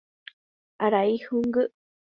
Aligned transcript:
Arai 0.85 1.13
hũngy 1.27 1.63